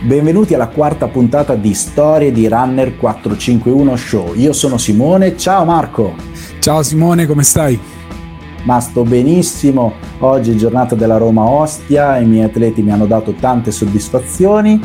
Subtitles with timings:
[0.00, 4.34] Benvenuti alla quarta puntata di Storie di Runner 451 Show.
[4.36, 6.14] Io sono Simone, ciao Marco.
[6.60, 7.76] Ciao Simone, come stai?
[8.62, 13.32] Ma sto benissimo, oggi è giornata della Roma Ostia, i miei atleti mi hanno dato
[13.32, 14.80] tante soddisfazioni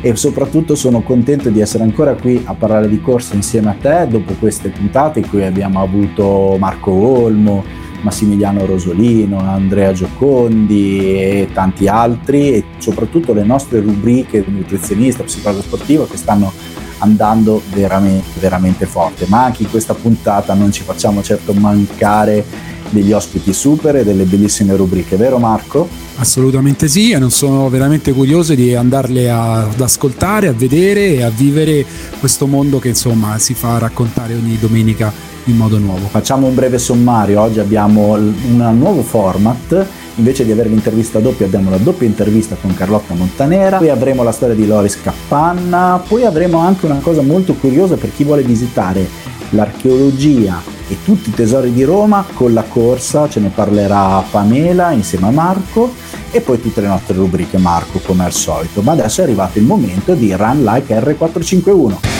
[0.00, 4.06] e soprattutto sono contento di essere ancora qui a parlare di corsa insieme a te
[4.08, 7.62] dopo queste puntate in cui abbiamo avuto Marco Olmo,
[8.04, 16.06] Massimiliano Rosolino, Andrea Giocondi e tanti altri e soprattutto le nostre rubriche nutrizionista, psicologo sportivo
[16.06, 16.52] che stanno
[16.98, 19.24] andando veramente, veramente forte.
[19.28, 24.24] Ma anche in questa puntata non ci facciamo certo mancare degli ospiti super e delle
[24.24, 25.88] bellissime rubriche, vero Marco?
[26.16, 31.22] Assolutamente sì, e non sono veramente curioso di andarle a, ad ascoltare, a vedere e
[31.22, 31.84] a vivere
[32.20, 36.06] questo mondo che insomma si fa raccontare ogni domenica in modo nuovo.
[36.06, 39.86] Facciamo un breve sommario, oggi abbiamo un nuovo format,
[40.16, 44.32] invece di avere l'intervista doppia abbiamo la doppia intervista con Carlotta Montanera, poi avremo la
[44.32, 49.06] storia di Loris Cappanna, poi avremo anche una cosa molto curiosa per chi vuole visitare
[49.50, 55.28] l'archeologia e tutti i tesori di Roma con la corsa, ce ne parlerà Pamela insieme
[55.28, 55.92] a Marco
[56.30, 58.82] e poi tutte le nostre rubriche Marco come al solito.
[58.82, 62.13] Ma adesso è arrivato il momento di Run Like R451.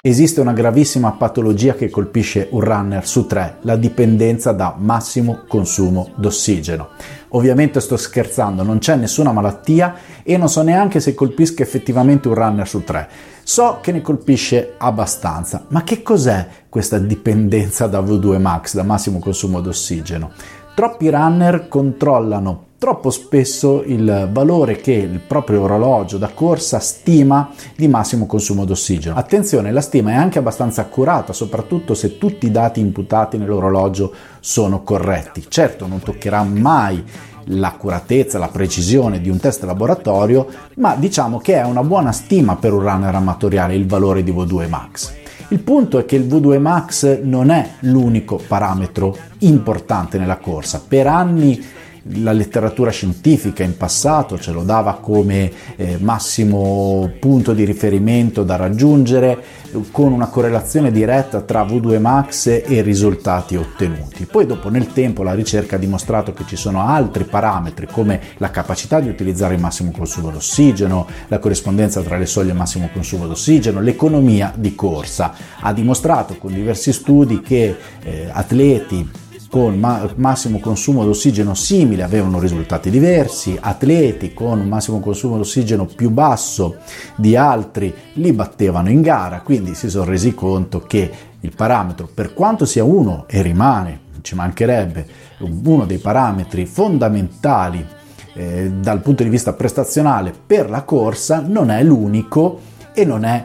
[0.00, 6.10] Esiste una gravissima patologia che colpisce un runner su tre, la dipendenza da massimo consumo
[6.14, 6.90] d'ossigeno.
[7.30, 12.34] Ovviamente sto scherzando, non c'è nessuna malattia e non so neanche se colpisca effettivamente un
[12.34, 13.08] runner su tre.
[13.42, 19.18] So che ne colpisce abbastanza, ma che cos'è questa dipendenza da V2 Max, da massimo
[19.18, 20.30] consumo d'ossigeno?
[20.76, 27.88] Troppi runner controllano troppo spesso il valore che il proprio orologio da corsa stima di
[27.88, 29.16] massimo consumo d'ossigeno.
[29.16, 34.84] Attenzione, la stima è anche abbastanza accurata, soprattutto se tutti i dati imputati nell'orologio sono
[34.84, 35.44] corretti.
[35.48, 37.04] Certo, non toccherà mai
[37.50, 42.72] l'accuratezza, la precisione di un test laboratorio, ma diciamo che è una buona stima per
[42.72, 45.12] un runner amatoriale il valore di V2 Max.
[45.50, 50.82] Il punto è che il V2 Max non è l'unico parametro importante nella corsa.
[50.86, 51.76] Per anni
[52.16, 58.56] la letteratura scientifica in passato ce lo dava come eh, massimo punto di riferimento da
[58.56, 64.24] raggiungere con una correlazione diretta tra V2 Max e risultati ottenuti.
[64.24, 68.50] Poi dopo nel tempo la ricerca ha dimostrato che ci sono altri parametri come la
[68.50, 73.80] capacità di utilizzare il massimo consumo d'ossigeno, la corrispondenza tra le soglie massimo consumo d'ossigeno,
[73.80, 75.34] l'economia di corsa.
[75.60, 82.38] Ha dimostrato con diversi studi che eh, atleti con ma- massimo consumo d'ossigeno simile avevano
[82.38, 86.76] risultati diversi, atleti con un massimo consumo d'ossigeno più basso
[87.16, 91.10] di altri li battevano in gara, quindi si sono resi conto che
[91.40, 95.06] il parametro, per quanto sia uno e rimane, ci mancherebbe,
[95.38, 97.86] uno dei parametri fondamentali
[98.34, 102.60] eh, dal punto di vista prestazionale per la corsa, non è l'unico
[102.92, 103.44] e non è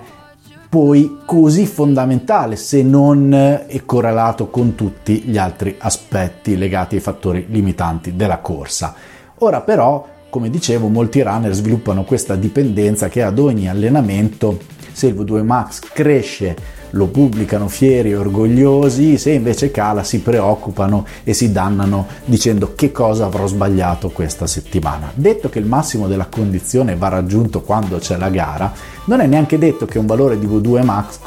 [0.73, 7.45] poi così fondamentale se non è correlato con tutti gli altri aspetti legati ai fattori
[7.47, 8.95] limitanti della corsa.
[9.37, 15.13] Ora però, come dicevo, molti runner sviluppano questa dipendenza che ad ogni allenamento, se il
[15.13, 16.55] V2 Max cresce
[16.93, 22.91] lo pubblicano fieri e orgogliosi, se invece cala si preoccupano e si dannano dicendo che
[22.91, 25.11] cosa avrò sbagliato questa settimana.
[25.13, 28.71] Detto che il massimo della condizione va raggiunto quando c'è la gara,
[29.05, 31.19] non è neanche detto che un valore di V2 max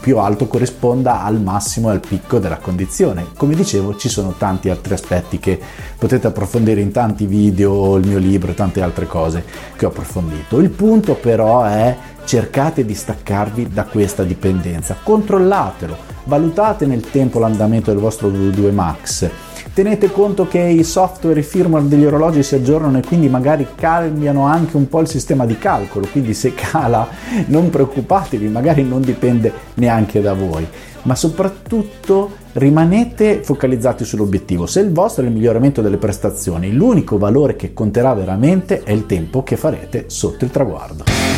[0.00, 3.26] più alto corrisponda al massimo e al picco della condizione.
[3.36, 5.58] Come dicevo, ci sono tanti altri aspetti che
[5.96, 9.44] potete approfondire in tanti video, il mio libro e tante altre cose
[9.76, 10.58] che ho approfondito.
[10.58, 17.92] Il punto però è cercate di staccarvi da questa dipendenza, controllatelo, valutate nel tempo l'andamento
[17.92, 19.30] del vostro V2 Max,
[19.74, 23.66] tenete conto che i software e i firmware degli orologi si aggiornano e quindi magari
[23.74, 27.06] cambiano anche un po' il sistema di calcolo, quindi se cala
[27.46, 30.66] non preoccupatevi, magari non dipende neanche da voi,
[31.02, 34.64] ma soprattutto rimanete focalizzati sull'obiettivo.
[34.64, 39.04] Se il vostro è il miglioramento delle prestazioni, l'unico valore che conterà veramente è il
[39.04, 41.33] tempo che farete sotto il traguardo.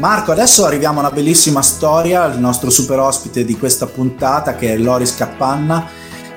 [0.00, 4.72] Marco, adesso arriviamo a una bellissima storia, il nostro super ospite di questa puntata che
[4.72, 5.86] è Loris Cappanna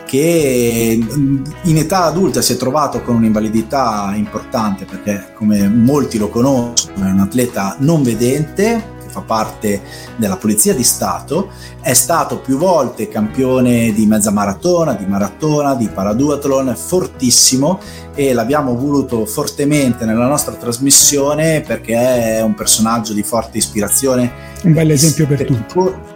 [0.06, 7.08] che in età adulta si è trovato con un'invalidità importante perché come molti lo conoscono
[7.08, 9.82] è un atleta non vedente fa parte
[10.16, 15.88] della Polizia di Stato, è stato più volte campione di mezza maratona, di maratona, di
[15.88, 17.80] paraduathlon, fortissimo
[18.16, 21.94] e l'abbiamo voluto fortemente nella nostra trasmissione perché
[22.38, 24.32] è un personaggio di forte ispirazione.
[24.64, 26.12] Un bel esempio per tutti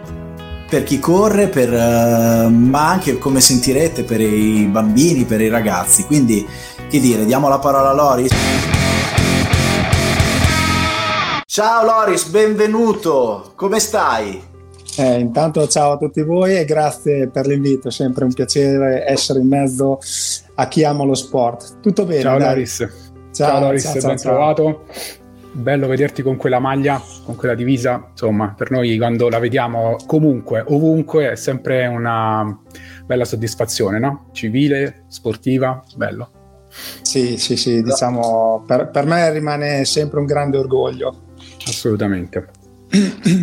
[0.68, 6.04] per chi corre, per, uh, ma anche come sentirete per i bambini, per i ragazzi.
[6.04, 6.46] Quindi,
[6.90, 8.30] che dire, diamo la parola a Loris.
[11.58, 14.40] Ciao Loris, benvenuto, come stai?
[14.96, 19.40] Eh, intanto ciao a tutti voi e grazie per l'invito, è sempre un piacere essere
[19.40, 19.98] in mezzo
[20.54, 21.80] a chi ama lo sport.
[21.80, 22.20] Tutto bene?
[22.20, 22.46] Ciao dai.
[22.46, 22.76] Loris.
[23.32, 24.16] Ciao, ciao Loris, ciao, ben ciao.
[24.16, 24.84] trovato.
[25.50, 28.06] Bello vederti con quella maglia, con quella divisa.
[28.08, 32.56] Insomma, per noi quando la vediamo comunque, ovunque, è sempre una
[33.04, 34.28] bella soddisfazione, no?
[34.30, 36.30] Civile, sportiva, bello.
[37.02, 41.26] Sì, sì, sì, diciamo, per, per me rimane sempre un grande orgoglio.
[41.68, 42.48] Assolutamente.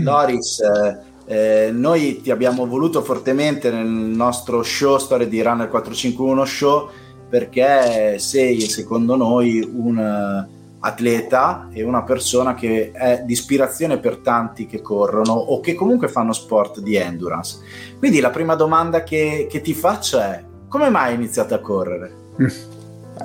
[0.02, 6.46] Loris, eh, eh, noi ti abbiamo voluto fortemente nel nostro show Storia di Runner 451
[6.46, 6.90] Show
[7.30, 14.18] perché sei secondo noi un uh, atleta e una persona che è di ispirazione per
[14.18, 17.58] tanti che corrono o che comunque fanno sport di endurance.
[17.98, 22.74] Quindi la prima domanda che, che ti faccio è come mai hai iniziato a correre?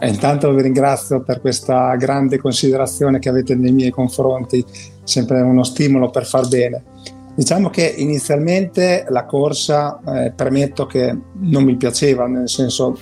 [0.02, 4.64] Intanto vi ringrazio per questa grande considerazione che avete nei miei confronti,
[5.02, 6.82] sempre uno stimolo per far bene.
[7.34, 12.96] Diciamo che inizialmente la corsa, eh, premetto che non mi piaceva, nel senso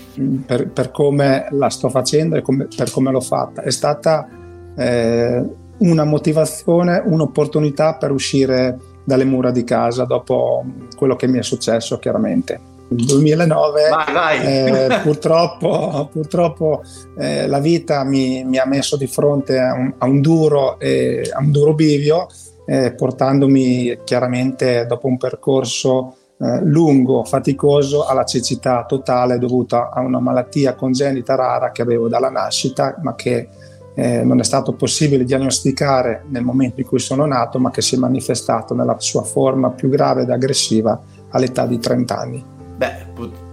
[0.47, 3.63] per, per come la sto facendo e come, per come l'ho fatta.
[3.63, 4.29] È stata
[4.77, 5.45] eh,
[5.79, 10.65] una motivazione, un'opportunità per uscire dalle mura di casa dopo
[10.97, 12.68] quello che mi è successo chiaramente.
[12.89, 14.45] Nel 2009 vai, vai.
[14.45, 16.83] Eh, purtroppo, purtroppo
[17.19, 21.31] eh, la vita mi, mi, ha messo di fronte a un, a un, duro, eh,
[21.33, 22.27] a un duro bivio
[22.71, 30.21] eh, portandomi chiaramente dopo un percorso eh, lungo, faticoso, alla cecità totale dovuta a una
[30.21, 33.49] malattia congenita rara che avevo dalla nascita, ma che
[33.95, 37.95] eh, non è stato possibile diagnosticare nel momento in cui sono nato, ma che si
[37.95, 41.01] è manifestato nella sua forma più grave ed aggressiva
[41.31, 42.57] all'età di 30 anni.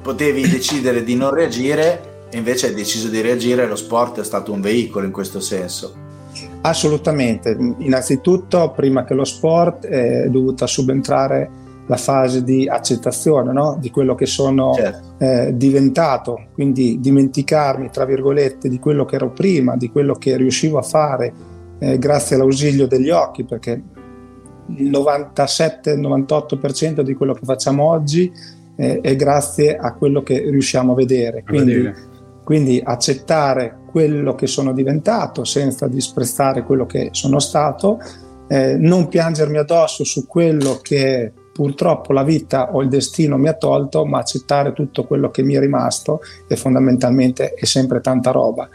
[0.06, 4.52] Potevi decidere di non reagire e invece hai deciso di reagire lo sport è stato
[4.52, 5.96] un veicolo in questo senso.
[6.62, 11.50] Assolutamente, innanzitutto prima che lo sport è dovuta subentrare
[11.88, 13.80] la fase di accettazione no?
[13.82, 15.16] di quello che sono certo.
[15.18, 20.78] eh, diventato, quindi dimenticarmi, tra virgolette, di quello che ero prima, di quello che riuscivo
[20.78, 21.34] a fare
[21.80, 23.82] eh, grazie all'ausilio degli occhi, perché
[24.68, 30.96] il 97-98% di quello che facciamo oggi eh, è grazie a quello che riusciamo a
[30.96, 31.44] vedere.
[31.44, 31.92] Quindi,
[32.44, 38.00] quindi accettare quello che sono diventato senza disprezzare quello che sono stato,
[38.48, 43.54] eh, non piangermi addosso su quello che purtroppo la vita o il destino mi ha
[43.54, 48.68] tolto, ma accettare tutto quello che mi è rimasto e fondamentalmente è sempre tanta roba.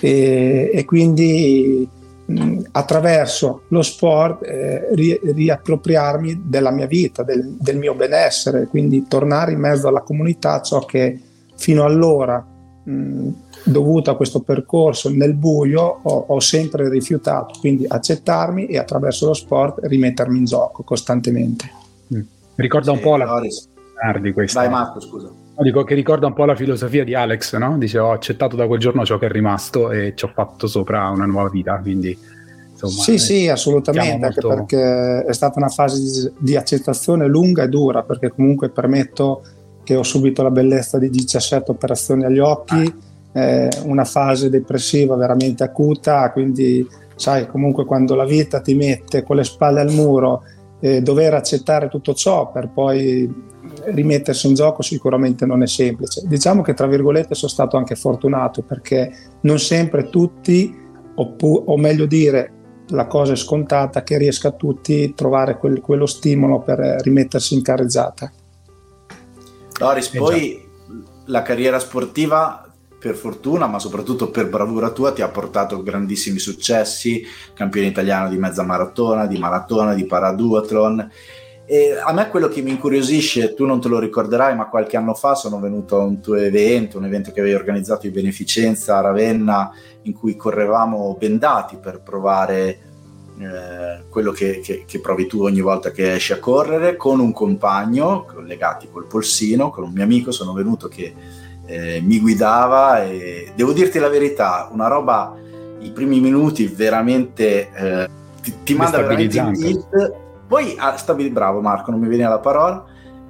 [0.00, 1.88] E, e quindi
[2.28, 9.06] mh, attraverso lo sport eh, ri, riappropriarmi della mia vita, del, del mio benessere, quindi
[9.08, 11.20] tornare in mezzo alla comunità ciò che
[11.56, 12.44] fino allora
[12.84, 13.28] mh,
[13.64, 19.34] dovuto a questo percorso nel buio ho, ho, sempre rifiutato, quindi accettarmi e attraverso lo
[19.34, 21.70] sport rimettermi in gioco costantemente.
[22.14, 22.20] Mm.
[22.54, 23.40] Ricorda un po' la
[24.20, 24.60] di questa.
[24.60, 25.46] Vai Marco, scusa.
[25.60, 27.76] Dico che ricorda un po' la filosofia di Alex, no?
[27.78, 31.08] Dice ho accettato da quel giorno ciò che è rimasto e ci ho fatto sopra
[31.08, 32.16] una nuova vita, quindi
[32.70, 34.48] insomma, sì, sì, assolutamente, anche molto...
[34.48, 39.42] perché è stata una fase di, di accettazione lunga e dura, perché comunque permetto
[39.82, 42.74] che ho subito la bellezza di 17 operazioni agli occhi.
[42.74, 49.22] Ah eh, una fase depressiva veramente acuta, quindi sai comunque quando la vita ti mette
[49.22, 50.42] con le spalle al muro
[50.80, 53.46] eh, dover accettare tutto ciò per poi
[53.86, 56.22] rimettersi in gioco sicuramente non è semplice.
[56.26, 60.74] Diciamo che tra virgolette sono stato anche fortunato perché non sempre tutti,
[61.14, 62.52] oppu- o meglio dire
[62.88, 67.54] la cosa è scontata, che riesca a tutti a trovare quel, quello stimolo per rimettersi
[67.54, 68.32] in carreggiata.
[69.78, 70.66] Doris, poi
[71.26, 72.67] la carriera sportiva
[72.98, 77.24] per fortuna, ma soprattutto per bravura tua, ti ha portato grandissimi successi,
[77.54, 81.10] campione italiano di mezza maratona, di maratona, di paraduathlon.
[81.70, 85.14] E a me quello che mi incuriosisce, tu non te lo ricorderai, ma qualche anno
[85.14, 89.02] fa sono venuto a un tuo evento, un evento che avevi organizzato di beneficenza a
[89.02, 89.70] Ravenna,
[90.02, 92.80] in cui correvamo bendati per provare
[93.38, 97.32] eh, quello che, che, che, provi tu ogni volta che esci a correre, con un
[97.32, 101.14] compagno, collegati col polsino, con un mio amico, sono venuto che
[101.68, 105.36] eh, mi guidava e devo dirti la verità, una roba,
[105.80, 108.08] i primi minuti veramente eh,
[108.40, 110.14] ti, ti manda veramente in tilt,
[110.48, 112.84] poi ah, stabil- bravo Marco, non mi viene la parola,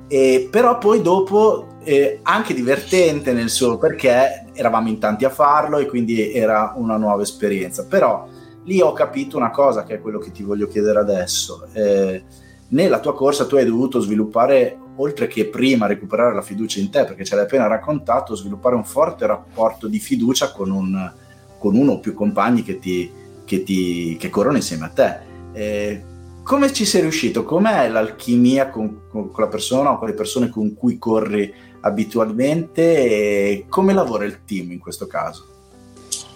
[0.07, 5.79] e, però poi dopo eh, anche divertente nel suo perché eravamo in tanti a farlo
[5.79, 8.27] e quindi era una nuova esperienza, però
[8.65, 11.67] lì ho capito una cosa che è quello che ti voglio chiedere adesso.
[11.73, 12.23] Eh,
[12.69, 17.05] nella tua corsa tu hai dovuto sviluppare, oltre che prima recuperare la fiducia in te,
[17.05, 21.13] perché ce l'hai appena raccontato, sviluppare un forte rapporto di fiducia con, un,
[21.59, 23.11] con uno o più compagni che, ti,
[23.45, 25.19] che, ti, che corrono insieme a te.
[25.53, 26.03] Eh,
[26.43, 27.45] come ci sei riuscito?
[27.45, 32.83] Com'è l'alchimia con, con, con, la persona o con le persone con cui corri abitualmente
[32.83, 35.47] e come lavora il team in questo caso?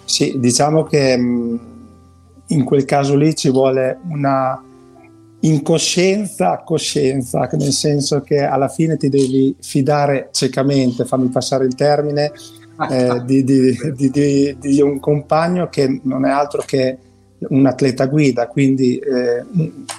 [0.05, 1.55] Sì, diciamo che mm,
[2.47, 4.61] in quel caso lì ci vuole una
[5.43, 12.31] incoscienza coscienza, nel senso che alla fine ti devi fidare ciecamente, fammi passare il termine,
[12.89, 16.97] eh, di, di, di, di, un compagno che non è altro che
[17.49, 19.43] un atleta guida, quindi eh,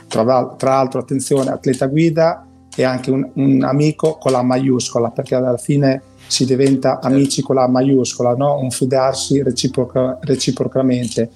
[0.08, 5.34] tra, tra, l'altro attenzione, atleta guida e anche un, un, amico con la maiuscola, perché
[5.34, 8.58] alla fine si diventa amici con la maiuscola, no?
[8.58, 11.30] un fidarsi reciproca, reciprocamente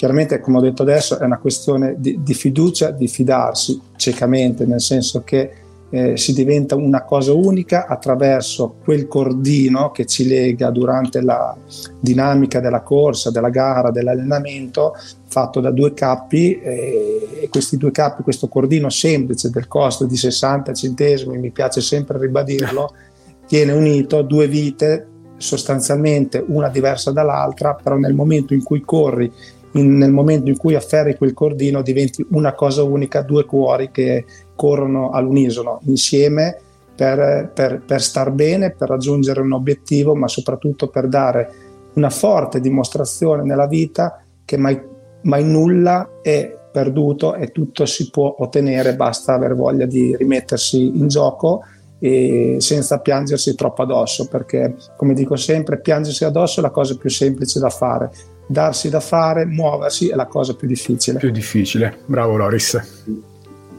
[0.00, 4.80] Chiaramente, come ho detto adesso, è una questione di, di fiducia, di fidarsi ciecamente, nel
[4.80, 5.50] senso che
[5.90, 11.54] eh, si diventa una cosa unica attraverso quel cordino che ci lega durante la
[12.00, 14.94] dinamica della corsa, della gara, dell'allenamento,
[15.26, 20.16] fatto da due cappi eh, e questi due cappi, questo cordino semplice del costo di
[20.16, 22.94] 60 centesimi, mi piace sempre ribadirlo,
[23.46, 29.30] tiene unito due vite sostanzialmente una diversa dall'altra, però nel momento in cui corri
[29.72, 34.24] in, nel momento in cui afferri quel cordino diventi una cosa unica, due cuori che
[34.54, 36.58] corrono all'unisono insieme
[36.94, 41.52] per, per, per star bene, per raggiungere un obiettivo, ma soprattutto per dare
[41.94, 44.80] una forte dimostrazione nella vita che mai,
[45.22, 51.08] mai nulla è perduto e tutto si può ottenere, basta aver voglia di rimettersi in
[51.08, 51.62] gioco
[51.98, 57.10] e senza piangersi troppo addosso, perché come dico sempre, piangersi addosso è la cosa più
[57.10, 58.10] semplice da fare
[58.50, 61.20] darsi da fare, muoversi è la cosa più difficile.
[61.20, 62.80] Più difficile, bravo Loris.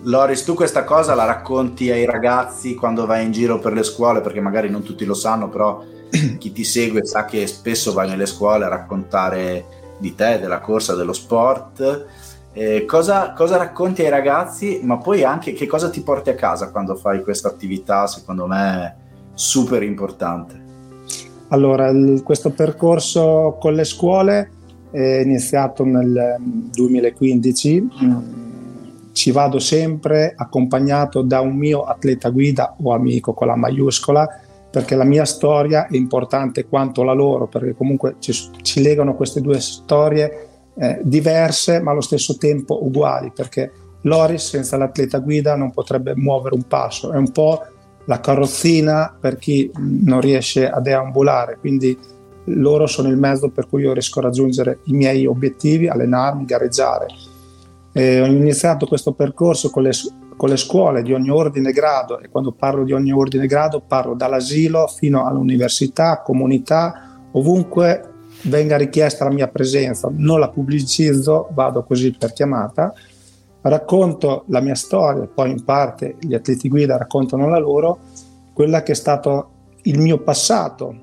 [0.04, 4.22] Loris, tu questa cosa la racconti ai ragazzi quando vai in giro per le scuole,
[4.22, 5.84] perché magari non tutti lo sanno, però
[6.40, 9.66] chi ti segue sa che spesso vai nelle scuole a raccontare
[9.98, 12.06] di te, della corsa, dello sport.
[12.54, 16.72] Eh, cosa, cosa, racconti ai ragazzi, ma poi anche che cosa ti porti a casa
[16.72, 18.96] quando fai questa attività, secondo me
[19.34, 20.60] super importante.
[21.50, 24.60] Allora, il, questo percorso con le scuole
[24.92, 27.90] è iniziato nel 2015.
[28.04, 28.18] Mm,
[29.14, 34.28] ci vado sempre accompagnato da un mio atleta guida o amico con la maiuscola
[34.72, 39.42] perché la mia storia è importante quanto la loro, perché comunque ci, ci legano queste
[39.42, 43.72] due storie eh, diverse ma allo stesso tempo uguali, perché
[44.04, 47.62] Loris senza l'atleta guida non potrebbe muovere un passo, è un po'
[48.06, 51.98] la carrozzina per chi non riesce a deambulare, quindi
[52.46, 57.08] loro sono il mezzo per cui io riesco a raggiungere i miei obiettivi, allenarmi, gareggiare.
[57.94, 59.92] E ho iniziato questo percorso con le,
[60.38, 63.48] con le scuole di ogni ordine e grado e quando parlo di ogni ordine e
[63.48, 68.10] grado parlo dall'asilo fino all'università, comunità, ovunque
[68.44, 72.94] venga richiesta la mia presenza, non la pubblicizzo, vado così per chiamata,
[73.62, 78.00] racconto la mia storia, poi in parte gli atleti guida raccontano la loro,
[78.54, 79.50] quella che è stato
[79.84, 80.96] il mio passato,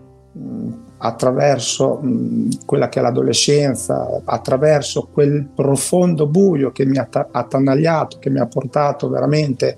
[0.99, 8.31] attraverso mh, quella che è l'adolescenza, attraverso quel profondo buio che mi ha attanagliato, che
[8.31, 9.77] mi ha portato veramente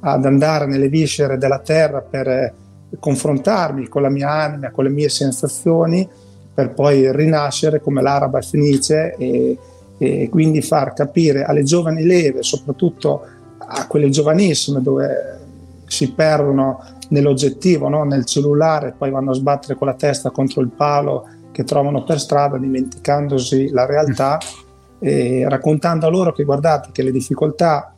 [0.00, 2.54] ad andare nelle viscere della terra per eh,
[2.98, 6.08] confrontarmi con la mia anima, con le mie sensazioni,
[6.54, 9.56] per poi rinascere come l'araba fenice e,
[9.98, 13.22] e quindi far capire alle giovani leve, soprattutto
[13.58, 15.40] a quelle giovanissime dove
[15.86, 18.04] si perdono nell'oggettivo, no?
[18.04, 22.18] nel cellulare, poi vanno a sbattere con la testa contro il palo che trovano per
[22.18, 24.38] strada, dimenticandosi la realtà
[24.98, 27.94] e raccontando a loro che guardate che le difficoltà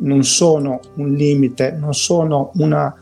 [0.00, 2.94] non sono un limite, non sono una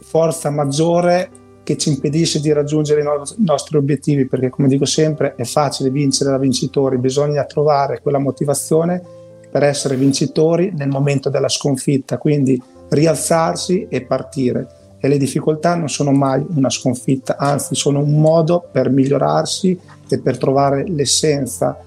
[0.00, 1.30] forza maggiore
[1.62, 5.44] che ci impedisce di raggiungere i, no- i nostri obiettivi, perché come dico sempre è
[5.44, 9.02] facile vincere da vincitori, bisogna trovare quella motivazione
[9.50, 12.60] per essere vincitori nel momento della sconfitta, quindi
[12.94, 14.66] rialzarsi e partire.
[14.98, 20.18] E le difficoltà non sono mai una sconfitta, anzi sono un modo per migliorarsi e
[20.18, 21.78] per trovare l'essenza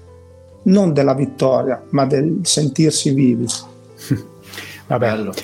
[0.64, 3.46] non della vittoria, ma del sentirsi vivi.
[4.86, 5.34] Va bello.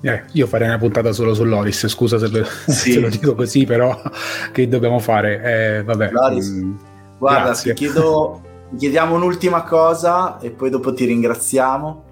[0.00, 2.28] Eh, io farei una puntata solo sull'Oris, scusa se,
[2.66, 2.92] sì.
[2.92, 4.00] se lo dico così, però
[4.52, 5.42] che dobbiamo fare?
[5.78, 6.10] Eh, vabbè.
[6.10, 6.72] Loris, mm,
[7.18, 8.40] guarda, ti chiedo,
[8.76, 12.04] chiediamo un'ultima cosa e poi dopo ti ringraziamo.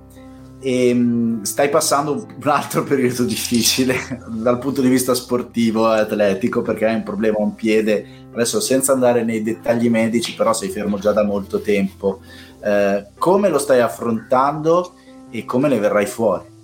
[0.61, 3.97] E, ehm, stai passando un altro periodo difficile
[4.29, 8.07] dal punto di vista sportivo e atletico perché hai un problema a un piede.
[8.33, 12.21] Adesso senza andare nei dettagli medici però sei fermo già da molto tempo.
[12.63, 14.95] Eh, come lo stai affrontando
[15.31, 16.55] e come ne verrai fuori?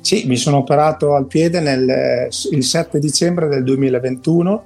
[0.00, 4.64] Sì, mi sono operato al piede nel, il 7 dicembre del 2021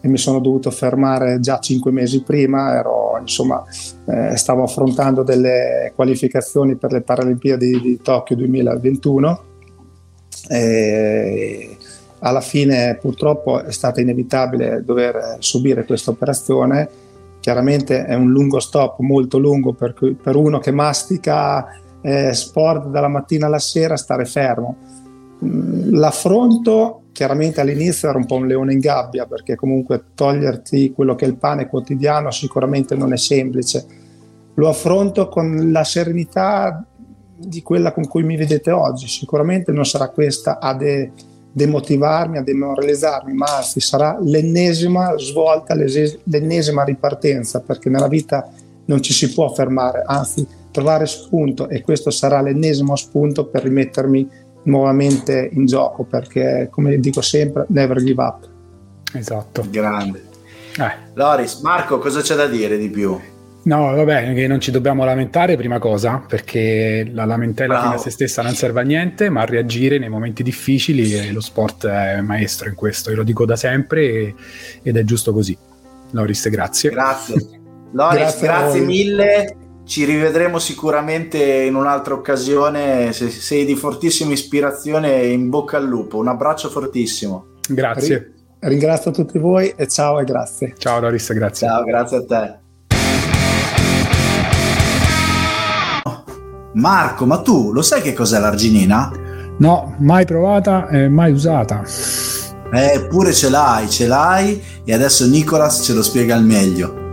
[0.00, 3.62] e mi sono dovuto fermare già cinque mesi prima, ero, insomma,
[4.06, 9.42] eh, stavo affrontando delle qualificazioni per le Paralimpiadi di Tokyo 2021
[10.48, 11.76] e
[12.20, 16.88] alla fine purtroppo è stato inevitabile dover subire questa operazione.
[17.40, 21.66] Chiaramente è un lungo stop, molto lungo per, per uno che mastica
[22.00, 24.76] eh, sport dalla mattina alla sera, stare fermo.
[25.44, 31.16] Mm, l'affronto chiaramente all'inizio era un po' un leone in gabbia perché comunque toglierti quello
[31.16, 33.84] che è il pane quotidiano sicuramente non è semplice.
[34.54, 36.80] Lo affronto con la serenità
[37.36, 39.08] di quella con cui mi vedete oggi.
[39.08, 41.10] Sicuramente non sarà questa a de-
[41.50, 48.48] demotivarmi, a demoralizzarmi, ma anzi sarà l'ennesima svolta, l'ennesima ripartenza, perché nella vita
[48.84, 54.28] non ci si può fermare, anzi trovare spunto e questo sarà l'ennesimo spunto per rimettermi
[54.64, 58.48] nuovamente in gioco, perché come dico sempre, never give up.
[59.12, 59.64] Esatto.
[59.70, 60.24] Grande.
[60.78, 60.92] Eh.
[61.14, 63.18] Loris, Marco, cosa c'è da dire di più?
[63.60, 67.84] No, vabbè, che non ci dobbiamo lamentare, prima cosa, perché la lamentela Bravo.
[67.84, 71.32] fine a se stessa non serve a niente, ma a reagire nei momenti difficili e
[71.32, 74.34] lo sport è maestro in questo, io lo dico da sempre e,
[74.82, 75.56] ed è giusto così.
[76.12, 76.90] Loris, grazie.
[76.90, 77.34] Grazie.
[77.92, 79.56] Loris, grazie, grazie mille.
[79.88, 83.10] Ci rivedremo sicuramente in un'altra occasione.
[83.14, 86.18] Se sei di fortissima ispirazione, in bocca al lupo.
[86.18, 87.54] Un abbraccio fortissimo.
[87.66, 88.34] Grazie.
[88.58, 90.74] Ringrazio tutti voi e ciao e grazie.
[90.76, 91.66] Ciao Loris, grazie.
[91.66, 92.58] Ciao, grazie a te.
[96.74, 99.10] Marco, ma tu lo sai che cos'è l'arginina?
[99.56, 101.82] No, mai provata e mai usata.
[102.70, 107.06] Eppure ce l'hai, ce l'hai e adesso Nicolas ce lo spiega al meglio.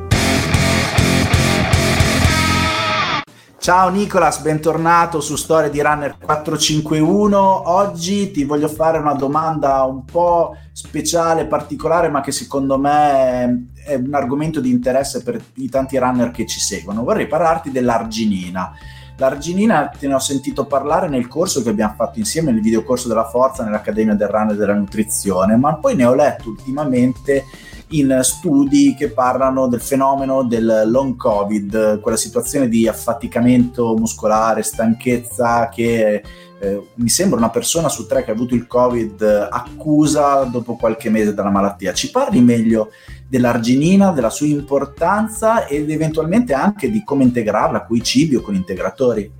[3.65, 7.71] Ciao Nicolas, bentornato su Storia di Runner 451.
[7.71, 13.95] Oggi ti voglio fare una domanda un po' speciale, particolare, ma che secondo me è
[13.95, 17.03] un argomento di interesse per i tanti runner che ci seguono.
[17.03, 18.71] Vorrei parlarti dell'arginina.
[19.17, 23.27] L'arginina te ne ho sentito parlare nel corso che abbiamo fatto insieme, nel videocorso della
[23.27, 27.45] forza nell'Accademia del Run e della Nutrizione, ma poi ne ho letto ultimamente
[27.89, 35.69] in studi che parlano del fenomeno del long covid, quella situazione di affaticamento muscolare, stanchezza
[35.69, 36.23] che
[36.59, 41.09] eh, mi sembra una persona su tre che ha avuto il covid accusa dopo qualche
[41.09, 41.93] mese dalla malattia.
[41.93, 42.89] Ci parli meglio
[43.27, 48.55] dell'arginina, della sua importanza ed eventualmente anche di come integrarla con i cibi o con
[48.55, 49.31] integratori.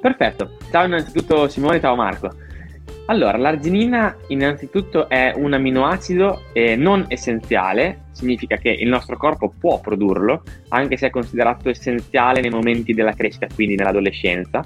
[0.00, 2.30] Perfetto, ciao innanzitutto Simone, ciao Marco.
[3.06, 9.80] Allora, l'arginina innanzitutto è un aminoacido eh, non essenziale, significa che il nostro corpo può
[9.80, 14.64] produrlo, anche se è considerato essenziale nei momenti della crescita, quindi nell'adolescenza.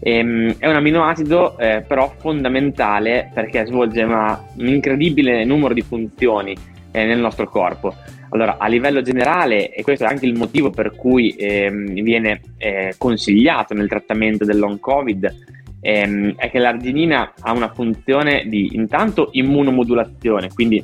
[0.00, 6.54] Ehm, è un aminoacido eh, però fondamentale perché svolge una, un incredibile numero di funzioni
[6.92, 7.94] eh, nel nostro corpo.
[8.30, 12.94] Allora, a livello generale, e questo è anche il motivo per cui ehm, viene eh,
[12.98, 15.53] consigliato nel trattamento del long covid,
[15.84, 20.82] ehm, è che l'arginina ha una funzione di intanto immunomodulazione, quindi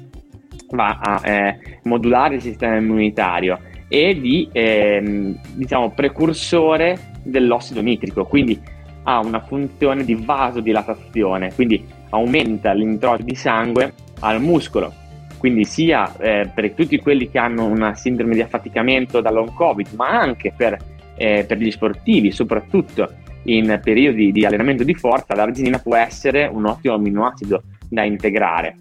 [0.72, 3.58] va a eh, modulare il sistema immunitario
[3.88, 8.60] e di ehm, diciamo precursore dell'ossido nitrico, quindi
[9.04, 14.92] ha una funzione di vasodilatazione, quindi aumenta l'introito di sangue al muscolo.
[15.38, 19.88] Quindi sia eh, per tutti quelli che hanno una sindrome di affaticamento da long covid,
[19.94, 20.76] ma anche per,
[21.16, 23.08] eh, per gli sportivi, soprattutto
[23.44, 28.76] in periodi di allenamento di forza, l'arginina può essere un ottimo aminoacido da integrare.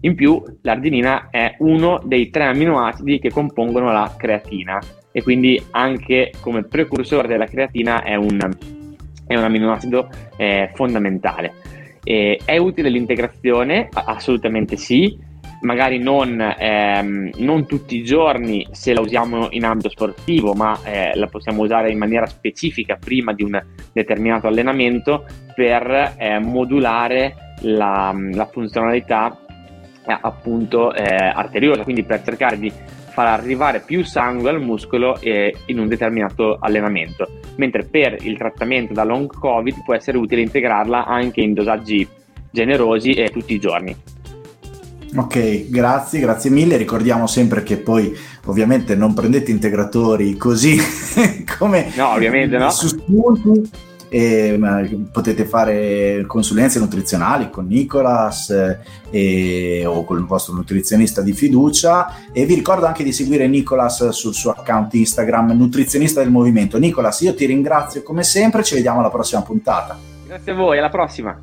[0.00, 4.78] In più, l'arginina è uno dei tre aminoacidi che compongono la creatina
[5.10, 8.38] e quindi anche come precursore della creatina è un,
[9.26, 11.54] è un aminoacido eh, fondamentale.
[12.04, 13.88] Eh, è utile l'integrazione?
[13.92, 15.18] Assolutamente sì,
[15.60, 21.12] magari non, ehm, non, tutti i giorni se la usiamo in ambito sportivo, ma eh,
[21.14, 23.60] la possiamo usare in maniera specifica prima di un
[23.92, 29.38] determinato allenamento per eh, modulare la, la funzionalità
[30.06, 32.70] eh, appunto eh, arteriosa, quindi per cercare di
[33.16, 38.92] far arrivare più sangue al muscolo eh, in un determinato allenamento, mentre per il trattamento
[38.92, 42.06] da long covid può essere utile integrarla anche in dosaggi
[42.50, 43.96] generosi e tutti i giorni.
[45.14, 46.76] Ok, grazie, grazie mille.
[46.76, 48.14] Ricordiamo sempre che poi
[48.46, 50.76] ovviamente non prendete integratori così
[51.58, 52.70] come no, ovviamente no.
[52.70, 53.94] su spunti.
[54.08, 54.56] E,
[55.10, 58.76] potete fare consulenze nutrizionali con Nicolas
[59.10, 64.10] eh, o con il vostro nutrizionista di fiducia e vi ricordo anche di seguire Nicolas
[64.10, 69.00] sul suo account Instagram nutrizionista del movimento Nicolas io ti ringrazio come sempre ci vediamo
[69.00, 71.40] alla prossima puntata grazie a voi alla prossima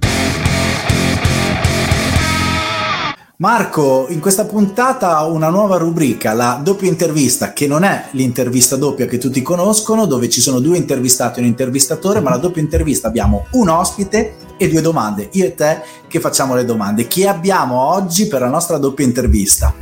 [3.38, 9.08] Marco, in questa puntata una nuova rubrica, la doppia intervista, che non è l'intervista doppia
[9.08, 13.08] che tutti conoscono, dove ci sono due intervistati e un intervistatore, ma la doppia intervista
[13.08, 17.08] abbiamo un ospite e due domande, io e te che facciamo le domande.
[17.08, 19.74] Chi abbiamo oggi per la nostra doppia intervista?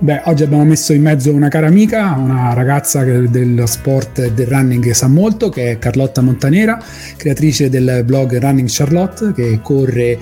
[0.00, 4.32] Beh, oggi abbiamo messo in mezzo una cara amica, una ragazza che dello sport e
[4.32, 6.82] del running sa molto, che è Carlotta Montanera,
[7.16, 10.18] creatrice del blog Running Charlotte, che corre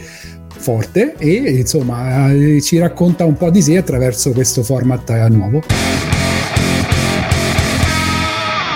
[0.60, 5.62] forte e insomma eh, ci racconta un po' di sé attraverso questo format eh, nuovo.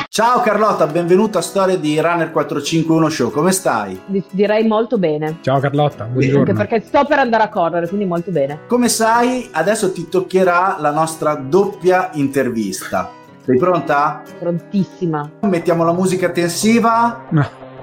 [0.09, 4.01] Ciao Carlotta, benvenuta a Storia di Runner 451 Show, come stai?
[4.31, 5.38] direi molto bene.
[5.40, 6.38] Ciao Carlotta, buongiorno.
[6.38, 8.61] Anche perché sto per andare a correre, quindi molto bene.
[8.68, 13.11] Come sai, adesso ti toccherà la nostra doppia intervista.
[13.44, 14.23] Sei pronta?
[14.38, 15.29] Prontissima.
[15.40, 17.25] Mettiamo la musica tensiva.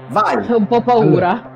[0.08, 0.52] Vai.
[0.52, 1.30] Ho un po' paura.
[1.30, 1.51] Allora.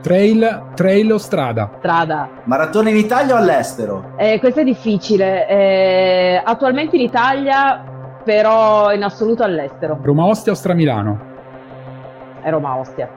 [0.00, 1.70] Trail, trail o strada?
[1.78, 2.28] Strada.
[2.44, 4.12] Maratona in Italia o all'estero?
[4.16, 5.48] Eh, questo è difficile.
[5.48, 7.84] Eh, attualmente in Italia,
[8.24, 9.98] però in assoluto all'estero.
[10.02, 11.20] Roma Ostia o Stramilano?
[12.42, 13.08] È Roma Ostia.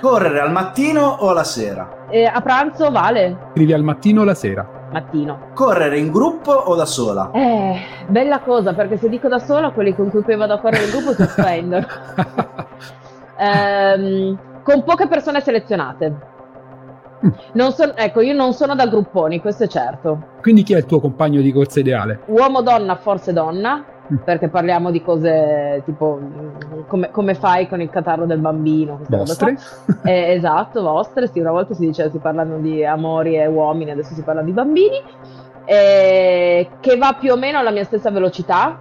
[0.00, 2.06] Correre al mattino o alla sera?
[2.08, 3.48] Eh, a pranzo vale.
[3.52, 4.66] Scrivi al mattino o la sera?
[4.90, 5.50] Mattino.
[5.52, 7.30] Correre in gruppo o da sola?
[7.32, 10.84] Eh, bella cosa, perché se dico da sola, quelli con cui poi vado a correre
[10.84, 11.86] in gruppo si offendono.
[13.36, 16.32] ehm con poche persone selezionate.
[17.52, 20.32] Non so, ecco, io non sono da grupponi, questo è certo.
[20.42, 22.20] Quindi chi è il tuo compagno di corsa ideale?
[22.26, 24.16] Uomo-donna, forse donna, mm.
[24.24, 26.20] perché parliamo di cose tipo
[26.86, 29.00] come, come fai con il catarro del bambino.
[29.08, 29.56] Vostre?
[30.04, 31.28] Eh, esatto, vostre.
[31.28, 34.52] Sì, una volta si diceva si parlano di amori e uomini, adesso si parla di
[34.52, 35.00] bambini.
[35.64, 38.78] Eh, che va più o meno alla mia stessa velocità,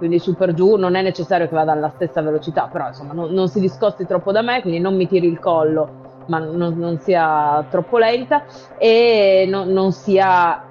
[0.00, 3.32] quindi su per giù non è necessario che vada alla stessa velocità, però insomma non,
[3.32, 6.98] non si discosti troppo da me, quindi non mi tiri il collo, ma non, non
[7.00, 8.44] sia troppo lenta
[8.78, 10.62] e non, non sia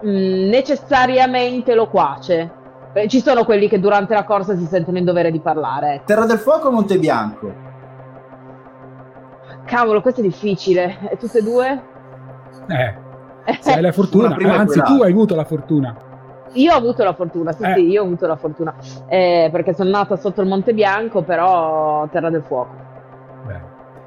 [0.00, 2.52] mh, mm, necessariamente loquace.
[2.92, 6.02] Eh, ci sono quelli che durante la corsa si sentono in dovere di parlare.
[6.04, 7.52] Terra del Fuoco o Monte Bianco?
[9.64, 10.98] Cavolo, questo è difficile.
[11.10, 11.82] E tutte e due?
[12.68, 14.36] Eh, se hai la fortuna.
[14.36, 16.07] Anzi, tu hai avuto la fortuna.
[16.52, 17.74] Io ho avuto la fortuna, sì, eh.
[17.74, 18.74] sì, io ho avuto la fortuna,
[19.06, 22.74] eh, perché sono nata sotto il Monte Bianco, però Terra del Fuoco.
[23.46, 23.60] Beh.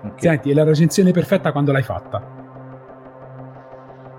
[0.03, 0.11] Okay.
[0.17, 2.21] Senti, e la recensione perfetta quando l'hai fatta?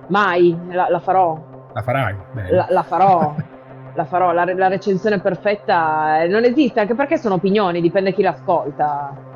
[0.09, 1.41] Mai, la, la farò.
[1.73, 2.17] La farai?
[2.51, 3.35] La, la, farò.
[3.95, 8.23] la farò, la, la, recensione perfetta eh, non esiste, anche perché sono opinioni, dipende chi
[8.23, 9.31] l'ascolta.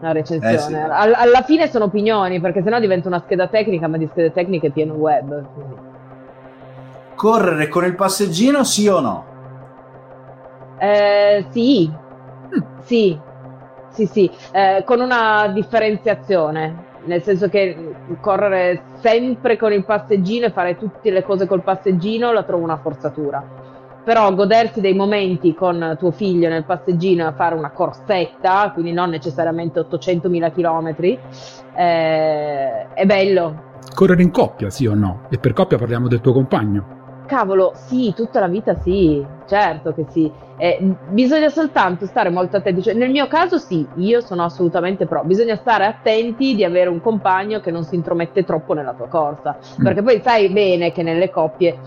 [0.00, 0.54] La recensione.
[0.54, 0.74] Eh sì.
[0.74, 4.70] All, alla fine sono opinioni, perché sennò diventa una scheda tecnica, ma di schede tecniche
[4.70, 5.44] pieno web.
[5.52, 5.89] Quindi
[7.20, 9.24] correre con il passeggino sì o no?
[10.78, 12.80] Eh, sì, mm.
[12.80, 13.20] sì,
[13.90, 20.50] sì, sì, eh, con una differenziazione, nel senso che correre sempre con il passeggino e
[20.50, 23.44] fare tutte le cose col passeggino la trovo una forzatura.
[24.02, 29.10] Però godersi dei momenti con tuo figlio nel passeggino a fare una corsetta, quindi non
[29.10, 31.18] necessariamente 800.000 km,
[31.76, 33.68] eh, è bello.
[33.94, 35.26] Correre in coppia, sì o no?
[35.28, 36.99] E per coppia parliamo del tuo compagno.
[37.30, 40.28] Cavolo, sì, tutta la vita sì, certo che sì.
[40.56, 42.82] Eh, bisogna soltanto stare molto attenti.
[42.82, 45.22] Cioè, nel mio caso sì, io sono assolutamente pro.
[45.22, 49.56] Bisogna stare attenti di avere un compagno che non si intromette troppo nella tua corsa.
[49.80, 49.84] Mm.
[49.84, 51.78] Perché poi sai bene che nelle coppie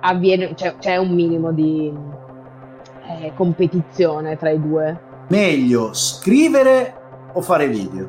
[0.00, 1.92] avviene, cioè, c'è un minimo di
[3.20, 4.98] eh, competizione tra i due.
[5.28, 6.94] Meglio scrivere
[7.34, 8.08] o fare video?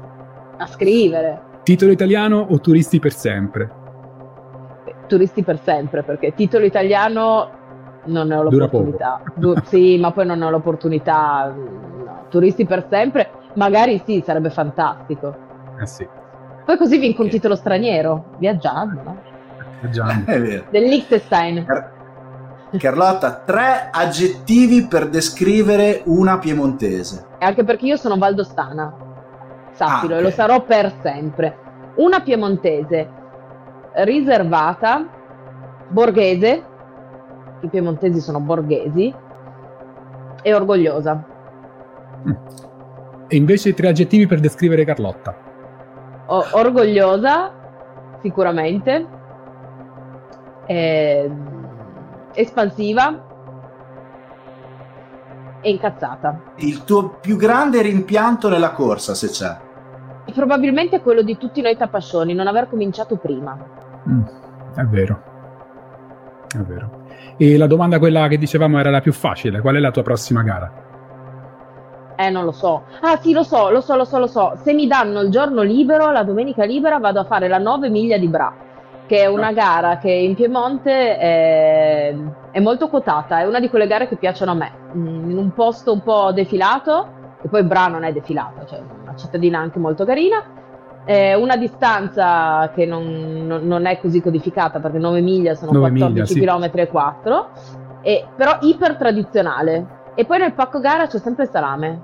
[0.56, 1.42] A scrivere.
[1.64, 3.79] Titolo italiano o turisti per sempre?
[5.10, 7.50] Turisti per sempre, perché titolo italiano
[8.06, 9.22] non ne ho l'opportunità.
[9.36, 11.54] Du- sì, ma poi non ho l'opportunità.
[11.54, 12.26] No.
[12.30, 15.36] Turisti per sempre, magari sì, sarebbe fantastico.
[15.82, 16.08] Eh sì.
[16.64, 19.18] Poi così vinco un titolo straniero, viaggiando, no?
[19.82, 20.30] Viaggiando.
[20.32, 20.66] È vero.
[20.70, 21.66] Del Liechtenstein.
[21.66, 21.98] Car-
[22.78, 27.26] Carlotta, tre aggettivi per descrivere una piemontese.
[27.40, 28.94] Anche perché io sono valdostana,
[29.72, 30.20] sappilo, ah, okay.
[30.20, 31.58] e lo sarò per sempre.
[31.96, 33.19] Una piemontese
[34.04, 35.08] riservata,
[35.90, 36.64] borghese,
[37.62, 39.14] i piemontesi sono borghesi,
[40.42, 41.26] e orgogliosa.
[43.28, 45.36] E invece tre aggettivi per descrivere Carlotta.
[46.28, 47.52] O- orgogliosa,
[48.22, 49.08] sicuramente,
[50.66, 51.32] eh,
[52.34, 53.26] espansiva
[55.62, 56.42] e incazzata.
[56.56, 59.58] Il tuo più grande rimpianto nella corsa, se c'è?
[60.34, 63.58] Probabilmente quello di tutti noi tapascioni, non aver cominciato prima.
[64.08, 64.22] Mm,
[64.76, 65.24] è vero.
[66.48, 67.08] È vero.
[67.38, 69.62] E la domanda quella che dicevamo era la più facile.
[69.62, 70.72] Qual è la tua prossima gara?
[72.16, 72.84] Eh, non lo so.
[73.02, 74.54] Ah, sì, lo so, lo so, lo so, lo so.
[74.62, 78.18] Se mi danno il giorno libero, la domenica libera, vado a fare la 9 miglia
[78.18, 78.54] di Bra.
[79.10, 82.16] che è una gara che in Piemonte è,
[82.52, 85.52] è molto quotata, è una di quelle gare che piacciono a me, mm, in un
[85.52, 87.08] posto un po' defilato,
[87.42, 90.44] e poi Bra non è defilato, cioè una cittadina anche molto carina,
[91.06, 95.90] è una distanza che non, non, non, è così codificata perché 9 miglia sono 9
[95.90, 96.80] 14 miglia, km sì.
[96.80, 97.50] e 4,
[98.02, 99.98] e, però iper tradizionale.
[100.16, 102.02] E poi nel pacco gara c'è sempre il salame.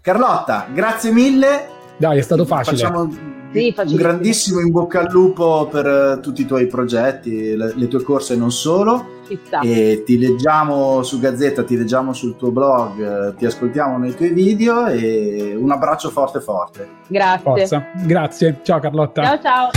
[0.00, 1.68] Carlotta, grazie mille.
[1.96, 2.76] Dai, è stato facile.
[2.76, 7.72] Facciamo sì, un grandissimo in bocca al lupo per uh, tutti i tuoi progetti, le,
[7.74, 9.16] le tue corse e non solo.
[9.62, 14.86] E ti leggiamo su Gazzetta, ti leggiamo sul tuo blog, ti ascoltiamo nei tuoi video
[14.86, 16.88] e un abbraccio forte forte.
[17.08, 17.42] Grazie.
[17.42, 17.86] Forza.
[18.04, 18.60] Grazie.
[18.62, 19.22] Ciao Carlotta.
[19.22, 19.70] Ciao ciao.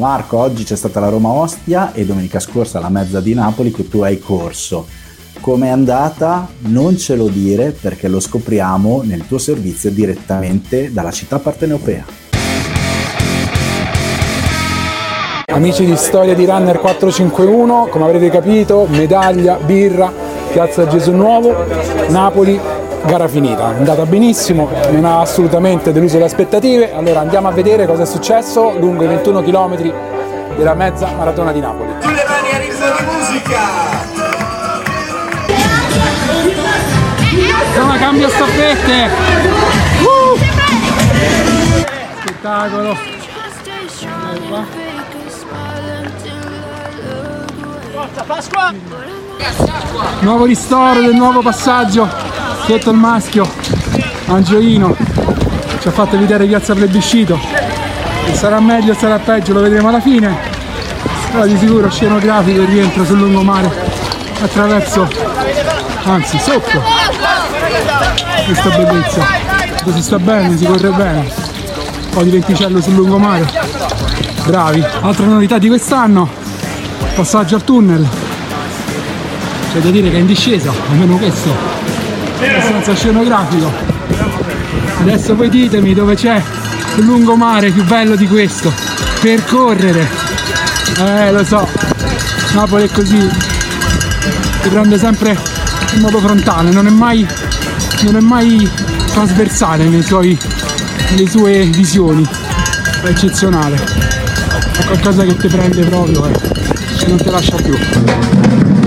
[0.00, 3.86] Marco, oggi c'è stata la Roma Ostia e domenica scorsa la mezza di Napoli che
[3.86, 4.86] tu hai corso.
[5.40, 6.46] Come è andata?
[6.64, 12.04] Non ce lo dire perché lo scopriamo nel tuo servizio direttamente dalla città partenopea.
[15.46, 20.12] Amici di Storia di Runner 451, come avrete capito, medaglia, birra,
[20.52, 21.54] Piazza Gesù Nuovo,
[22.08, 22.60] Napoli,
[23.06, 23.72] gara finita.
[23.72, 26.92] È andata benissimo, non ha assolutamente deluso le aspettative.
[26.92, 29.92] Allora andiamo a vedere cosa è successo lungo i 21 km
[30.54, 31.92] della mezza maratona di Napoli.
[32.00, 34.09] Sulle mani a ritmo di musica!
[37.66, 39.10] Insomma cambio staffette!
[40.00, 40.38] Uh!
[42.20, 42.96] Spettacolo!
[47.92, 48.72] Forza Pasqua!
[50.20, 52.08] Nuovo ristoro del nuovo passaggio
[52.66, 53.48] sotto il maschio
[54.26, 54.96] Angioino
[55.80, 57.38] ci ha fatto vedere piazza plebiscito
[58.26, 60.36] e sarà meglio o sarà peggio lo vedremo alla fine
[61.32, 63.70] però di sicuro scenografico il rientro sul lungomare
[64.42, 65.08] attraverso
[66.04, 66.82] anzi sotto
[68.44, 69.26] questa bellezza.
[69.92, 71.18] Si sta bene, si corre bene.
[71.18, 73.48] Un po' di venticello sul lungomare.
[74.44, 74.84] Bravi.
[75.00, 76.28] Altra novità di quest'anno.
[77.14, 78.06] Passaggio al tunnel.
[79.72, 81.54] C'è da dire che è in discesa almeno questo.
[82.38, 83.70] È abbastanza scenografico.
[85.00, 86.42] Adesso voi ditemi dove c'è
[86.96, 88.72] un lungomare più bello di questo.
[89.20, 90.08] Per correre.
[90.98, 91.66] Eh lo so.
[92.52, 93.28] Napoli è così.
[94.62, 95.49] Ti prende sempre
[95.94, 97.26] in modo frontale non è mai
[98.02, 98.68] non è mai
[99.12, 100.38] trasversale nei suoi,
[101.10, 102.26] nelle sue visioni.
[103.02, 103.76] È eccezionale.
[103.76, 108.79] È qualcosa che ti prende proprio e eh, non ti lascia più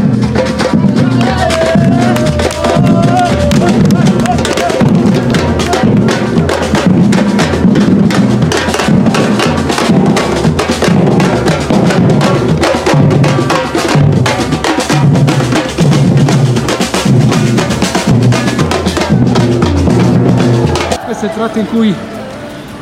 [21.54, 21.96] tratto in cui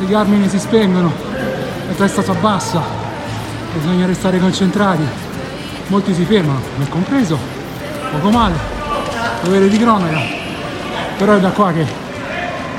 [0.00, 1.12] i Garmin si spengono,
[1.88, 2.80] la testa si abbassa,
[3.74, 5.06] bisogna restare concentrati,
[5.88, 7.38] molti si fermano, me compreso,
[8.10, 8.54] poco male,
[9.42, 10.20] dovere di cronaca,
[11.18, 11.84] però è da qua che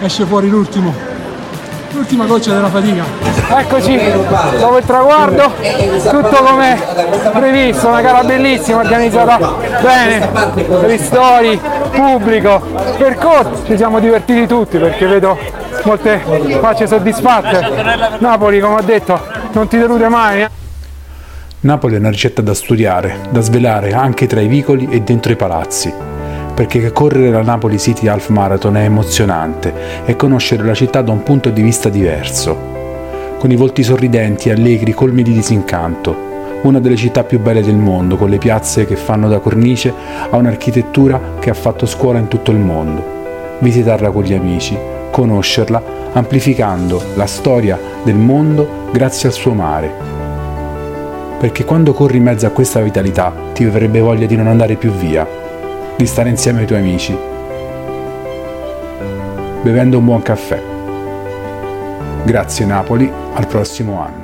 [0.02, 0.94] esce fuori l'ultimo,
[1.92, 3.06] l'ultima goccia della fatica.
[3.56, 4.00] Eccoci,
[4.58, 5.54] dopo il traguardo,
[6.10, 6.82] tutto come
[7.34, 10.30] previsto, una gara bellissima, organizzata bene,
[10.86, 11.60] ristori,
[11.92, 12.62] pubblico,
[12.98, 16.20] percorso, ci siamo divertiti tutti perché vedo molte
[16.60, 18.18] facce soddisfatte.
[18.20, 19.20] Napoli, come ho detto,
[19.52, 20.42] non ti delude mai.
[20.42, 20.50] Eh.
[21.62, 25.38] Napoli è una ricetta da studiare, da svelare anche tra i vicoli e dentro i
[25.38, 25.94] palazzi,
[26.54, 29.74] perché correre la Napoli City Half Marathon è emozionante
[30.06, 32.58] e conoscere la città da un punto di vista diverso,
[33.40, 36.32] con i volti sorridenti, allegri, colmi di disincanto,
[36.64, 39.94] una delle città più belle del mondo, con le piazze che fanno da cornice
[40.30, 43.58] a un'architettura che ha fatto scuola in tutto il mondo.
[43.60, 44.78] Visitarla con gli amici,
[45.14, 49.92] conoscerla, amplificando la storia del mondo grazie al suo mare.
[51.40, 54.90] Perché quando corri in mezzo a questa vitalità ti verrebbe voglia di non andare più
[54.90, 55.28] via,
[55.96, 57.16] di stare insieme ai tuoi amici,
[59.62, 60.60] bevendo un buon caffè.
[62.24, 64.23] Grazie Napoli, al prossimo anno.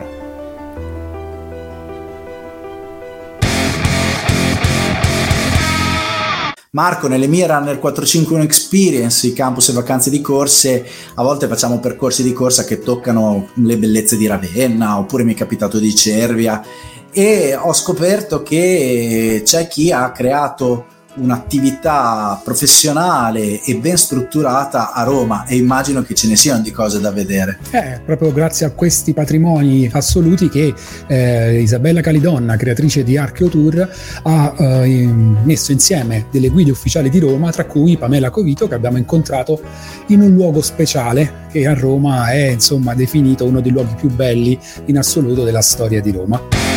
[6.72, 11.80] Marco, nelle mie Runner 451 Experience, i campus e vacanze di corse, a volte facciamo
[11.80, 16.64] percorsi di corsa che toccano le bellezze di Ravenna, oppure mi è capitato di Cervia,
[17.12, 20.86] e ho scoperto che c'è chi ha creato
[21.20, 27.00] un'attività professionale e ben strutturata a Roma e immagino che ce ne siano di cose
[27.00, 27.60] da vedere.
[27.72, 30.74] Eh, proprio grazie a questi patrimoni assoluti che
[31.08, 33.90] eh, Isabella Calidonna, creatrice di Archeo Tour,
[34.24, 35.06] ha eh,
[35.44, 39.62] messo insieme delle guide ufficiali di Roma, tra cui Pamela Covito che abbiamo incontrato
[40.08, 44.58] in un luogo speciale che a Roma è insomma definito uno dei luoghi più belli
[44.86, 46.69] in assoluto della storia di Roma.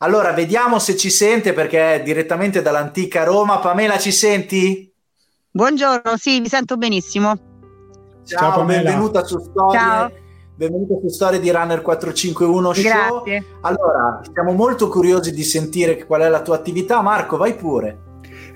[0.00, 3.58] Allora, vediamo se ci sente perché è direttamente dall'antica Roma.
[3.58, 4.92] Pamela, ci senti?
[5.50, 7.36] Buongiorno, sì, vi sento benissimo.
[8.24, 9.78] Ciao, Ciao benvenuta su Storie.
[9.78, 10.10] Ciao.
[10.54, 12.82] Benvenuta su Storie di Runner 451 Show.
[12.84, 13.44] Grazie.
[13.62, 17.00] Allora, siamo molto curiosi di sentire qual è la tua attività.
[17.02, 18.07] Marco, vai pure.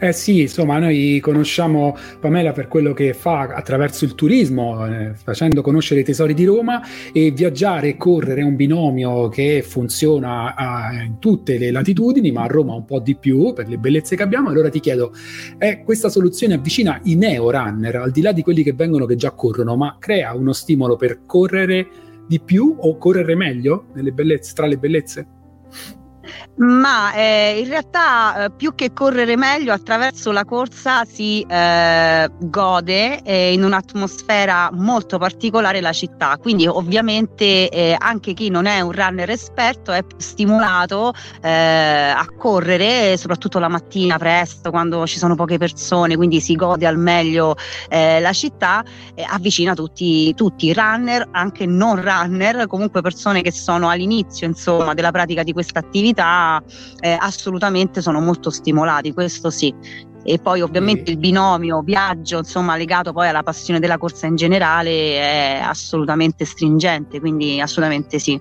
[0.02, 5.62] Eh sì, insomma, noi conosciamo Pamela per quello che fa attraverso il turismo, eh, facendo
[5.62, 11.04] conoscere i tesori di Roma e viaggiare e correre è un binomio che funziona a,
[11.04, 14.24] in tutte le latitudini, ma a Roma un po' di più per le bellezze che
[14.24, 14.48] abbiamo.
[14.48, 15.12] Allora ti chiedo,
[15.56, 19.14] è questa soluzione avvicina i neo runner, al di là di quelli che vengono che
[19.14, 21.86] già corrono, ma crea uno stimolo per correre
[22.26, 25.26] di più o correre meglio bellezze, tra le bellezze?
[26.56, 33.22] Ma eh, in realtà eh, più che correre meglio attraverso la corsa si eh, gode
[33.22, 36.36] eh, in un'atmosfera molto particolare la città.
[36.38, 43.16] Quindi ovviamente eh, anche chi non è un runner esperto è stimolato eh, a correre
[43.16, 47.56] soprattutto la mattina presto quando ci sono poche persone quindi si gode al meglio
[47.88, 48.84] la città
[49.28, 55.42] avvicina tutti, tutti runner anche non runner comunque persone che sono all'inizio insomma della pratica
[55.42, 56.41] di questa attività
[57.00, 59.74] eh, assolutamente sono molto stimolati, questo sì.
[60.24, 64.90] E poi ovviamente il binomio viaggio, insomma, legato poi alla passione della corsa in generale
[65.18, 68.40] è assolutamente stringente, quindi assolutamente sì.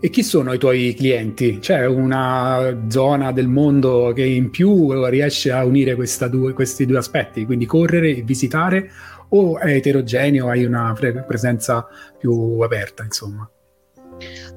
[0.00, 1.60] E chi sono i tuoi clienti?
[1.60, 5.96] C'è una zona del mondo che in più riesce a unire
[6.28, 8.90] due, questi due aspetti, quindi correre e visitare,
[9.30, 10.94] o è eterogeneo, hai una
[11.26, 11.86] presenza
[12.18, 13.48] più aperta, insomma?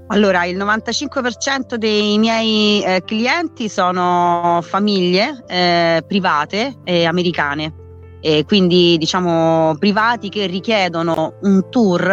[0.10, 7.86] Allora, il 95% dei miei eh, clienti sono famiglie eh, private e americane.
[8.20, 12.10] E quindi diciamo privati che richiedono un tour,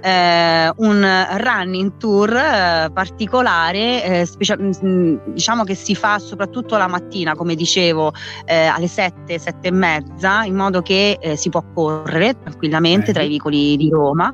[0.00, 6.76] eh, un running tour eh, particolare, eh, specia- mm, mm, diciamo che si fa soprattutto
[6.76, 8.12] la mattina, come dicevo,
[8.44, 13.22] eh, alle 7, 7 e mezza, in modo che eh, si può correre tranquillamente tra
[13.22, 14.32] i vicoli di Roma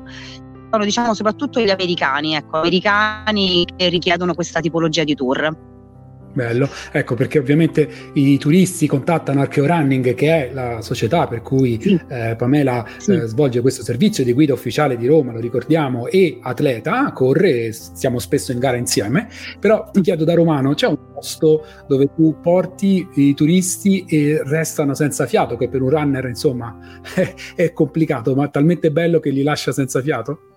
[0.69, 5.75] sono diciamo soprattutto gli americani, ecco, americani che richiedono questa tipologia di tour.
[6.37, 11.79] Bello, ecco perché ovviamente i turisti contattano Archeo Running che è la società per cui
[11.81, 11.99] sì.
[12.09, 13.13] eh, Pamela sì.
[13.13, 18.19] eh, svolge questo servizio di guida ufficiale di Roma, lo ricordiamo, e atleta, corre, siamo
[18.19, 19.27] spesso in gara insieme,
[19.59, 24.93] però ti chiedo da romano, c'è un posto dove tu porti i turisti e restano
[24.93, 26.77] senza fiato, che per un runner insomma
[27.15, 30.56] è, è complicato, ma talmente bello che li lascia senza fiato?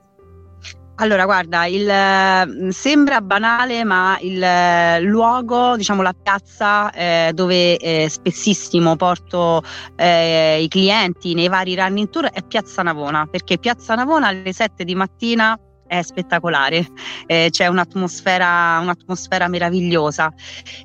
[1.00, 7.78] Allora, guarda, il, mm, sembra banale, ma il eh, luogo, diciamo la piazza eh, dove
[7.78, 9.62] eh, spessissimo porto
[9.96, 14.84] eh, i clienti nei vari running tour è Piazza Navona, perché Piazza Navona alle 7
[14.84, 16.86] di mattina è spettacolare,
[17.26, 20.30] eh, c'è un'atmosfera, un'atmosfera meravigliosa.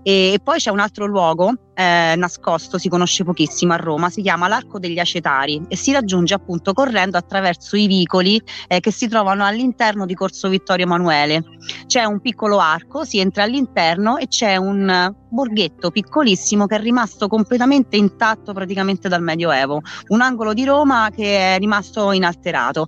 [0.02, 4.22] E, e, poi c'è un altro luogo eh, nascosto, si conosce pochissimo a Roma, si
[4.22, 9.08] chiama l'Arco degli Acetari e si raggiunge appunto correndo attraverso i vicoli eh, che si
[9.08, 11.44] trovano all'interno di Corso Vittorio Emanuele.
[11.86, 17.28] C'è un piccolo arco, si entra all'interno e c'è un borghetto piccolissimo che è rimasto
[17.28, 22.88] completamente intatto praticamente dal Medioevo, un angolo di Roma che è rimasto inalterato.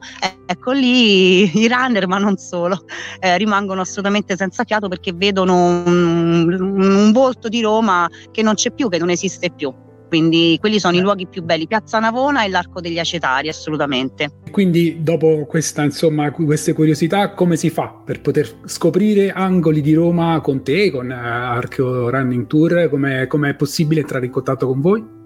[0.49, 2.85] Ecco lì i runner, ma non solo,
[3.19, 8.71] eh, rimangono assolutamente senza fiato perché vedono un, un volto di Roma che non c'è
[8.77, 9.73] più, che non esiste più
[10.07, 14.29] quindi quelli sono i luoghi più belli, Piazza Navona e l'Arco degli Acetari, assolutamente.
[14.51, 20.39] Quindi dopo questa, insomma, queste curiosità, come si fa per poter scoprire angoli di Roma
[20.41, 22.87] con te, con uh, Archeo Running Tour?
[22.89, 25.16] Come è possibile entrare in contatto con voi?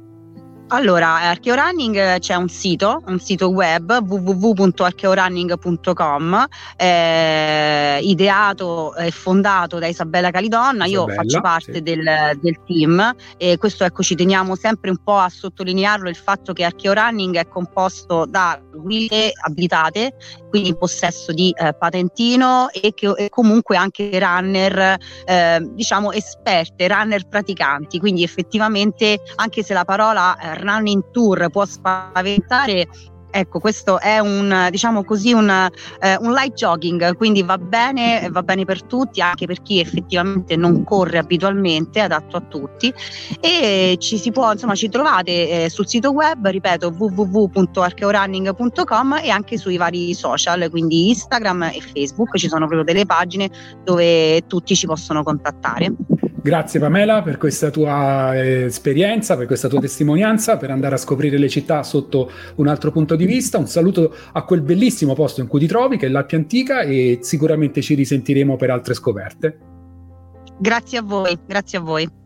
[0.74, 6.46] Allora, Archeorunning eh, c'è un sito, un sito web www.archeorunning.com,
[6.78, 10.86] eh, ideato e fondato da Isabella Calidonna.
[10.86, 11.82] Io Isabella, faccio parte sì.
[11.82, 16.54] del, del, team e questo ecco ci teniamo sempre un po' a sottolinearlo il fatto
[16.54, 20.14] che Archeorunning è composto da guide abilitate,
[20.50, 26.88] quindi in possesso di eh, patentino e, che, e comunque anche runner, eh, diciamo esperte,
[26.88, 28.00] runner praticanti.
[28.00, 32.88] Quindi effettivamente anche se la parola eh, running tour può spaventare
[33.32, 35.72] ecco, questo è un, diciamo così, un, eh,
[36.20, 40.84] un light jogging, quindi va bene, va bene per tutti, anche per chi effettivamente non
[40.84, 42.94] corre abitualmente, adatto a tutti.
[43.40, 49.58] E ci si può, insomma, ci trovate eh, sul sito web, ripeto, www.archeorunning.com e anche
[49.58, 53.50] sui vari social, quindi Instagram e Facebook, ci sono proprio delle pagine
[53.84, 55.96] dove tutti ci possono contattare.
[56.44, 61.38] Grazie Pamela per questa tua eh, esperienza, per questa tua testimonianza, per andare a scoprire
[61.38, 63.58] le città sotto un altro punto di vista.
[63.58, 67.20] Un saluto a quel bellissimo posto in cui ti trovi, che è l'Alpia Antica, e
[67.22, 69.58] sicuramente ci risentiremo per altre scoperte.
[70.60, 72.21] Grazie a voi, grazie a voi.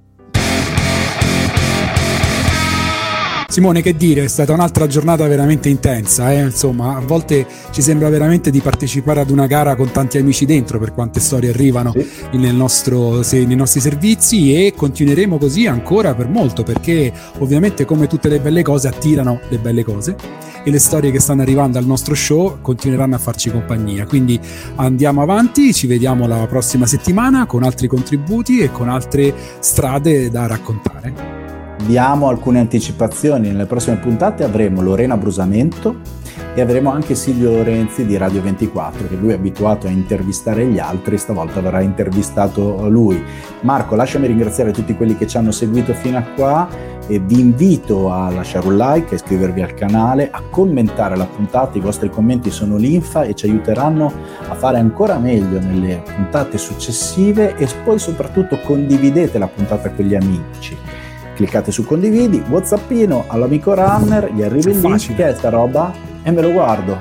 [3.56, 6.42] Simone, che dire, è stata un'altra giornata veramente intensa, eh?
[6.42, 10.78] insomma, a volte ci sembra veramente di partecipare ad una gara con tanti amici dentro
[10.78, 12.38] per quante storie arrivano sì.
[12.38, 18.08] nel nostro, se, nei nostri servizi e continueremo così ancora per molto perché ovviamente come
[18.08, 20.18] tutte le belle cose attirano le belle cose
[20.66, 24.06] e le storie che stanno arrivando al nostro show continueranno a farci compagnia.
[24.06, 24.38] Quindi
[24.76, 30.46] andiamo avanti, ci vediamo la prossima settimana con altri contributi e con altre strade da
[30.46, 31.45] raccontare
[31.84, 33.50] diamo alcune anticipazioni.
[33.50, 36.24] Nelle prossime puntate avremo Lorena Brusamento
[36.54, 40.80] e avremo anche Silvio Lorenzi di Radio 24, che lui è abituato a intervistare gli
[40.80, 43.22] altri, stavolta verrà intervistato lui.
[43.62, 46.68] Marco, lasciami ringraziare tutti quelli che ci hanno seguito fino a qua
[47.08, 51.78] e vi invito a lasciare un like, a iscrivervi al canale, a commentare la puntata,
[51.78, 54.12] i vostri commenti sono linfa e ci aiuteranno
[54.48, 60.16] a fare ancora meglio nelle puntate successive e poi soprattutto condividete la puntata con gli
[60.16, 60.95] amici
[61.36, 65.94] cliccate su condividi, whatsappino all'amico runner, gli arriva il link, che è sta roba?
[66.24, 66.98] E me lo guardo.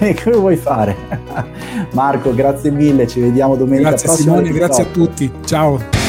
[0.00, 0.94] Eh, che vuoi fare?
[1.92, 4.36] Marco, grazie mille, ci vediamo domenica grazie prossima.
[4.36, 5.32] Simone, grazie a tutti.
[5.46, 5.99] Ciao.